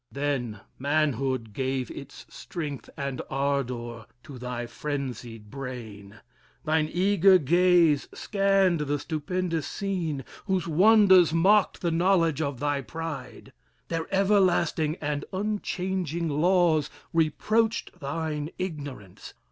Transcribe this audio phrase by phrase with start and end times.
[0.11, 6.21] Then manhood gave Its strength and ardor to thy frenzied brain;
[6.65, 13.53] Thine eager gaze scanned the stupendous scene, Whose wonders mocked the knowledge of thy pride.
[13.89, 19.35] Their everlasting and unchanging laws Reproached thine ignorance.